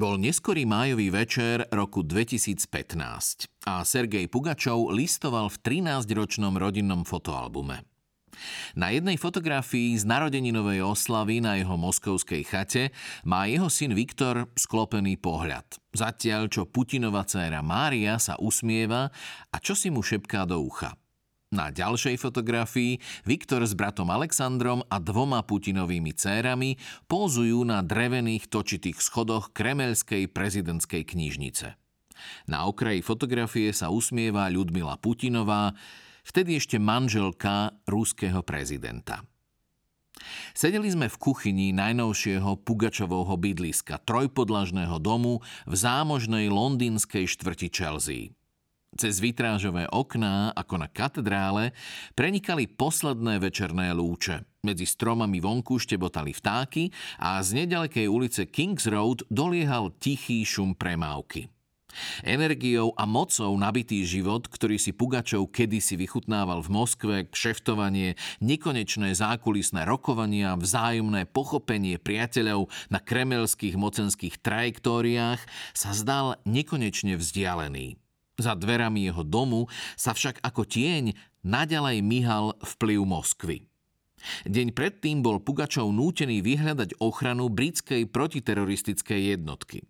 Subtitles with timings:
[0.00, 2.64] Bol neskorý májový večer roku 2015
[3.68, 7.84] a Sergej Pugačov listoval v 13-ročnom rodinnom fotoalbume.
[8.80, 12.96] Na jednej fotografii z narodeninovej oslavy na jeho moskovskej chate
[13.28, 15.68] má jeho syn Viktor sklopený pohľad.
[15.92, 19.12] Zatiaľ, čo Putinova dcéra Mária sa usmieva
[19.52, 20.96] a čo si mu šepká do ucha.
[21.50, 26.78] Na ďalšej fotografii Viktor s bratom Alexandrom a dvoma Putinovými cérami
[27.10, 31.74] pózujú na drevených točitých schodoch Kremelskej prezidentskej knižnice.
[32.46, 35.74] Na okraji fotografie sa usmieva Ľudmila Putinová,
[36.22, 39.26] vtedy ešte manželka ruského prezidenta.
[40.54, 48.38] Sedeli sme v kuchyni najnovšieho Pugačovovho bydliska, trojpodlažného domu v zámožnej londýnskej štvrti Chelsea.
[48.98, 51.70] Cez vitrážové okná, ako na katedrále,
[52.18, 54.42] prenikali posledné večerné lúče.
[54.66, 56.90] Medzi stromami vonku štebotali vtáky
[57.22, 61.48] a z nedalekej ulice Kings Road doliehal tichý šum premávky.
[62.22, 69.86] Energiou a mocou nabitý život, ktorý si Pugačov kedysi vychutnával v Moskve, kšeftovanie, nekonečné zákulisné
[69.86, 75.40] rokovania, vzájomné pochopenie priateľov na kremelských mocenských trajektóriách
[75.74, 77.98] sa zdal nekonečne vzdialený.
[78.40, 79.68] Za dverami jeho domu
[80.00, 81.12] sa však ako tieň
[81.44, 83.68] naďalej myhal vplyv Moskvy.
[84.48, 89.84] Deň predtým bol Pugačov nútený vyhľadať ochranu britskej protiteroristickej jednotky.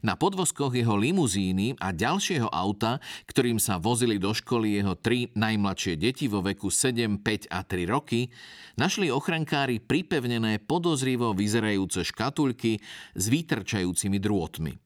[0.00, 6.00] Na podvozkoch jeho limuzíny a ďalšieho auta, ktorým sa vozili do školy jeho tri najmladšie
[6.00, 8.32] deti vo veku 7, 5 a 3 roky,
[8.80, 12.80] našli ochrankári pripevnené podozrivo vyzerajúce škatulky
[13.12, 14.83] s výtrčajúcimi drôtmi.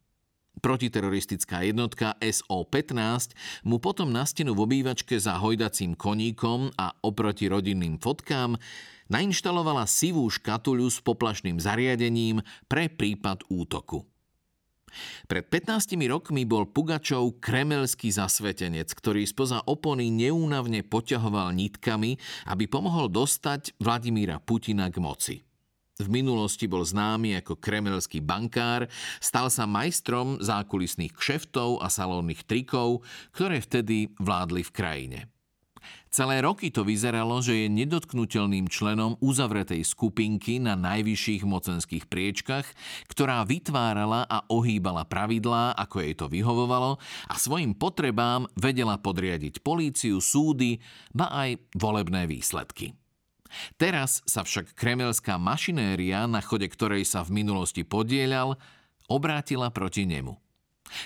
[0.59, 8.03] Protiteroristická jednotka SO-15 mu potom na stenu v obývačke za hojdacím koníkom a oproti rodinným
[8.03, 8.59] fotkám
[9.09, 14.05] nainštalovala sivú škatuľu s poplašným zariadením pre prípad útoku.
[15.29, 22.17] Pred 15 rokmi bol Pugačov kremelský zasvetenec, ktorý spoza opony neúnavne poťahoval nitkami,
[22.49, 25.48] aby pomohol dostať Vladimíra Putina k moci.
[25.99, 28.87] V minulosti bol známy ako kremelský bankár,
[29.19, 33.03] stal sa majstrom zákulisných kšeftov a salónnych trikov,
[33.35, 35.19] ktoré vtedy vládli v krajine.
[36.07, 42.71] Celé roky to vyzeralo, že je nedotknutelným členom uzavretej skupinky na najvyšších mocenských priečkach,
[43.11, 50.23] ktorá vytvárala a ohýbala pravidlá, ako jej to vyhovovalo a svojim potrebám vedela podriadiť políciu,
[50.23, 50.79] súdy,
[51.11, 52.95] ba aj volebné výsledky.
[53.81, 58.61] Teraz sa však kremelská mašinéria, na chode ktorej sa v minulosti podielal,
[59.09, 60.37] obrátila proti nemu–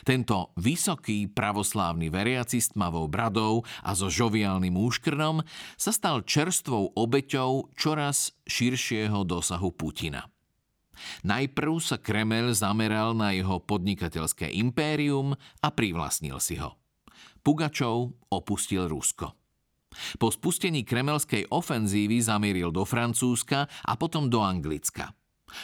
[0.07, 5.43] tento vysoký pravoslávny veriaci s tmavou bradou a so žoviálnym úškrnom
[5.75, 10.27] sa stal čerstvou obeťou čoraz širšieho dosahu Putina.
[11.27, 16.79] Najprv sa Kremel zameral na jeho podnikateľské impérium a privlastnil si ho.
[17.43, 19.42] Pugačov opustil Rusko.
[20.17, 25.13] Po spustení kremelskej ofenzívy zamieril do Francúzska a potom do Anglicka–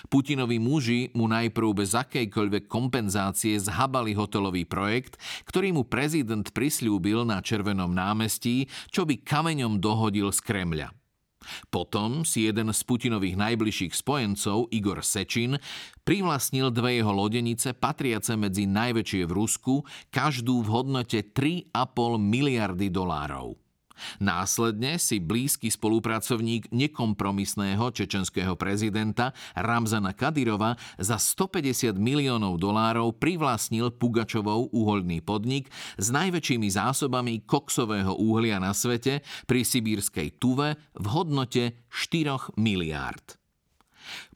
[0.08, 5.16] Putinovi muži mu najprv bez akejkoľvek kompenzácie zhabali hotelový projekt,
[5.48, 10.88] ktorý mu prezident prislúbil na Červenom námestí, čo by kameňom dohodil z Kremľa.
[11.72, 15.56] Potom si jeden z Putinových najbližších spojencov, Igor Sečin,
[16.02, 19.74] privlastnil dve jeho lodenice patriace medzi najväčšie v Rusku,
[20.12, 21.72] každú v hodnote 3,5
[22.20, 23.67] miliardy dolárov.
[24.18, 34.70] Následne si blízky spolupracovník nekompromisného čečenského prezidenta Ramzana Kadyrova za 150 miliónov dolárov privlastnil Pugačovou
[34.72, 42.58] uholný podnik s najväčšími zásobami koksového uhlia na svete pri sibírskej Tuve v hodnote 4
[42.58, 43.38] miliárd.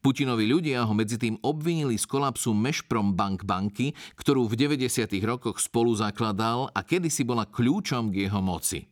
[0.05, 5.09] Putinovi ľudia ho medzi tým obvinili z kolapsu Mešprom Bank banky, ktorú v 90.
[5.25, 8.92] rokoch spolu zakladal a kedysi bola kľúčom k jeho moci.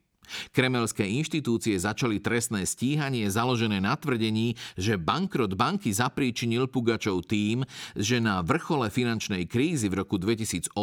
[0.50, 7.64] Kremelské inštitúcie začali trestné stíhanie založené na tvrdení, že bankrot banky zapríčinil Pugačov tým,
[7.94, 10.74] že na vrchole finančnej krízy v roku 2008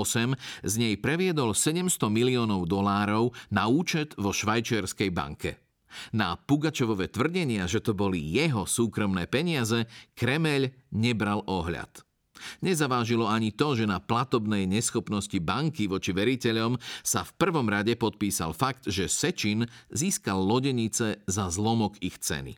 [0.63, 5.59] z nej previedol 700 miliónov dolárov na účet vo švajčiarskej banke.
[6.11, 12.06] Na Pugačovové tvrdenia, že to boli jeho súkromné peniaze, Kremeľ nebral ohľad.
[12.61, 18.53] Nezavážilo ani to, že na platobnej neschopnosti banky voči veriteľom sa v prvom rade podpísal
[18.55, 22.57] fakt, že Sečin získal lodenice za zlomok ich ceny.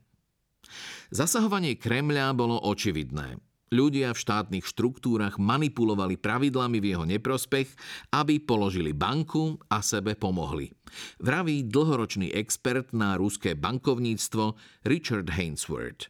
[1.10, 3.42] Zasahovanie Kremľa bolo očividné.
[3.70, 7.70] Ľudia v štátnych štruktúrach manipulovali pravidlami v jeho neprospech,
[8.10, 10.74] aby položili banku a sebe pomohli.
[11.22, 14.58] Vraví dlhoročný expert na ruské bankovníctvo
[14.90, 16.10] Richard Hainsworth.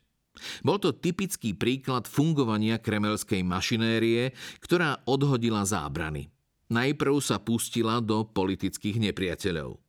[0.62, 6.32] Bol to typický príklad fungovania kremelskej mašinérie, ktorá odhodila zábrany.
[6.70, 9.82] Najprv sa pustila do politických nepriateľov.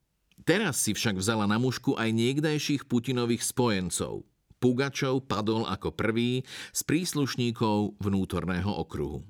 [0.49, 4.25] Teraz si však vzala na mužku aj niekdajších Putinových spojencov.
[4.61, 9.25] Pugačov padol ako prvý z príslušníkov vnútorného okruhu.